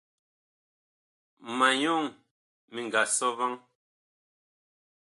[1.57, 2.03] Ma nyɔŋ
[2.73, 3.53] mi nga sɔ vaŋ.